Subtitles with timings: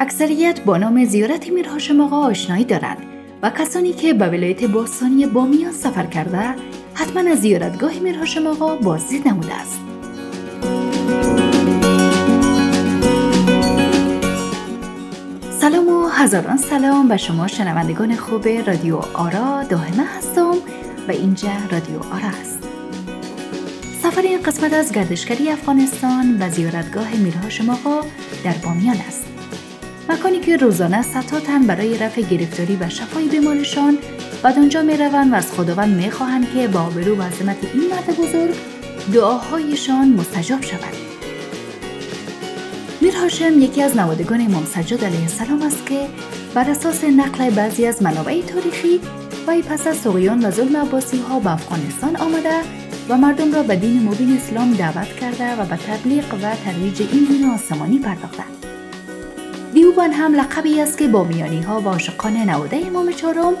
[0.00, 2.98] اکثریت با نام زیارت میر هاشم آقا آشنایی دارند
[3.42, 6.54] و کسانی که به ولایت باستانی بامیان سفر کرده
[6.94, 9.80] حتما از زیارتگاه میر هاشم آقا بازدید نموده است.
[15.60, 20.54] سلام و هزاران سلام به شما شنوندگان خوب رادیو آرا دائمه هستم
[21.08, 22.58] و اینجا رادیو آرا است.
[24.02, 28.00] سفر این قسمت از گردشگری افغانستان و زیارتگاه میرهاشم آقا
[28.44, 29.27] در بامیان است.
[30.08, 33.98] مکانی که روزانه صدها تن برای رفع گرفتاری و شفای بیمارشان
[34.42, 37.90] بعد آنجا می روند و از خداوند می خواهند که با آبرو و عظمت این
[37.90, 38.54] مرد بزرگ
[39.14, 40.94] دعاهایشان مستجاب شود.
[43.00, 46.06] میر هاشم یکی از نوادگان امام سجاد علیه السلام است که
[46.54, 49.00] بر اساس نقل بعضی از منابع تاریخی
[49.48, 52.60] وی پس از سقیان و ظلم عباسی ها به افغانستان آمده
[53.08, 57.24] و مردم را به دین مبین اسلام دعوت کرده و به تبلیغ و ترویج این
[57.24, 58.42] دین آسمانی پرداخته.
[59.74, 63.54] دیوبان هم لقبی است که با میانی ها و عاشقان نواده امام چهارم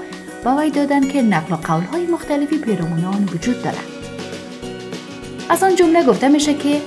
[0.44, 3.84] با وی دادند که نقل و قول های مختلفی پیرامونان وجود دارد.
[5.48, 6.80] از آن جمله گفته میشه که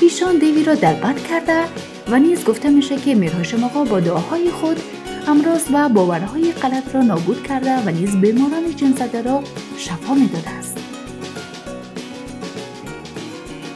[0.00, 1.60] ایشان دیوی را دلبت کرده
[2.08, 4.80] و نیز گفته میشه که میرهاشم آقا با دعاهای خود
[5.26, 9.42] امراض و باورهای غلط را نابود کرده و نیز بیماران جنزده را
[9.76, 10.78] شفا می‌داده است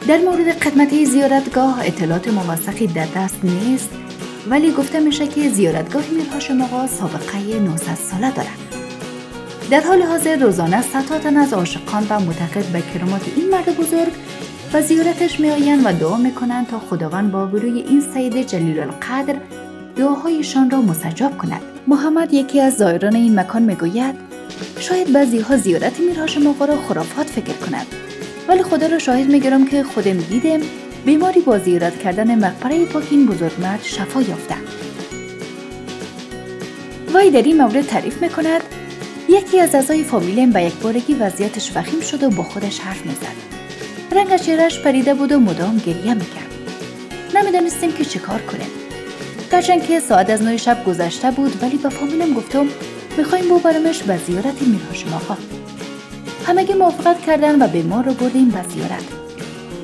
[0.07, 3.89] در مورد خدمت زیارتگاه اطلاعات موثقی در دست نیست
[4.49, 8.57] ولی گفته میشه که زیارتگاه میرهاشم آقا سابقه 900 ساله دارد.
[9.71, 14.11] در حال حاضر روزانه صدها تن از عاشقان و معتقد به کرامات این مرد بزرگ
[14.73, 19.35] و زیارتش میآیند و دعا می‌کنند تا خداوند با بروی این سید جلیل القدر
[19.95, 21.61] دعاهایشان را مستجاب کند.
[21.87, 24.15] محمد یکی از زائران این مکان می‌گوید
[24.79, 27.87] شاید بعضی ها زیارت میرهاشم آقا را خرافات فکر کنند
[28.47, 30.59] ولی خدا را شاهد می‌گیرم که خودم دیدم
[31.07, 34.55] بیماری با زیارت کردن مقبره پاک این بزرگ مرد شفا یافته
[37.15, 38.61] وی در این مورد تعریف می‌کند
[39.29, 43.35] یکی از اعضای فامیلم به یک بارگی وضعیتش وخیم شد و با خودش حرف می‌زد.
[44.11, 46.51] رنگ چهرش پریده بود و مدام گریه می‌کرد.
[47.35, 48.69] نمی‌دانستیم که چیکار کنیم.
[49.51, 52.65] گرچند که ساعت از نوی شب گذشته بود ولی به فامیلم گفتم
[53.17, 55.37] می‌خوایم ببرمش به زیارت میرهاشم آقا
[56.47, 59.26] همگی موافقت کردن و بیمار رو بردیم به زیارت.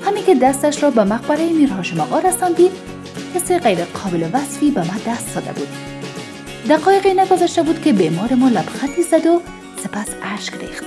[0.06, 2.72] همین که دستش را به مقبره میرهاشم آقا رساندیم
[3.36, 5.68] حس غیر قابل وصفی به من دست داده بود.
[6.70, 9.42] دقایقی نگذشته بود که بیمار ما لبخندی زد و
[9.84, 10.86] سپس اشک ریخت.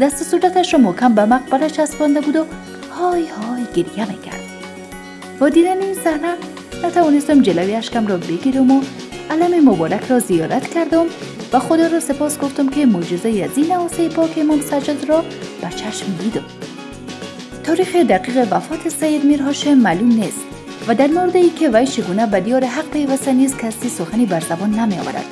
[0.00, 2.44] دست صورتش را محکم به مقبره چسبانده بود و
[2.92, 4.40] های های گریه می‌کرد.
[5.40, 6.34] با دیدن این صحنه
[6.84, 8.82] نتوانستم جلوی اشکم را بگیرم و
[9.30, 11.06] علم مبارک را زیارت کردم
[11.52, 15.20] و خدا را سپاس گفتم که معجزه از این نواسه پاک امام سجاد را
[15.60, 16.57] به چشم دیدم
[17.68, 20.40] تاریخ دقیق وفات سید میر هاشم معلوم نیست
[20.88, 24.40] و در مورد ای که وی چگونه به دیار حق پیوسته نیست کسی سخنی بر
[24.40, 25.24] زبان نمی آورد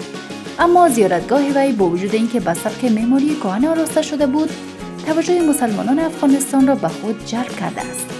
[0.59, 4.51] اما زیارتگاه وی با وجود اینکه به سبک معماری کهن آراسته شده بود
[5.07, 8.11] توجه مسلمانان افغانستان را به خود جلب کرده است.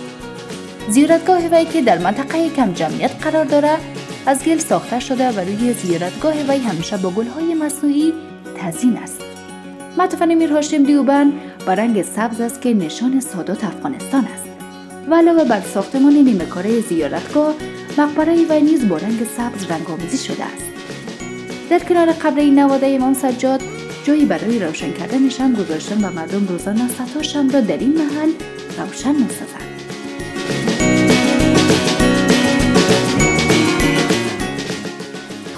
[0.89, 3.81] زیارتگاه وی که در منطقه کم جمعیت قرار دارد
[4.27, 8.13] از گل ساخته شده و روی زیارتگاه وی همیشه با گلهای مصنوعی
[8.59, 9.21] تزین است.
[9.99, 11.33] مدفن میر هاشم دیوبند
[11.67, 14.45] با رنگ سبز است که نشان سادات افغانستان است.
[15.11, 17.55] و علاوه بر ساختمان نیمه کاره زیارتگاه
[17.99, 20.65] مقبره وی نیز با رنگ سبز رنگآمیزی شده است.
[21.71, 23.63] در کنار قبر این نواده امام سجاد
[24.05, 26.89] جایی برای روشن کردنش هم گذاشتن و مردم روزانه
[27.23, 28.31] شم را در این محل
[28.79, 29.67] روشن می‌سازند.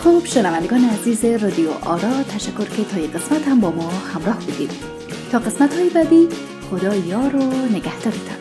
[0.03, 4.98] خوب شنوندگان عزیز رادیو آرا تشکر که تا یک قسمت هم با ما همراه بودید.
[5.33, 6.29] تا قسمت های بعدی
[6.71, 8.39] خدا یار و نگهدارتان.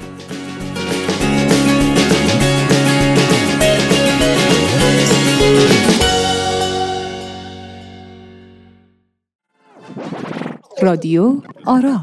[10.82, 12.00] رادیو آرا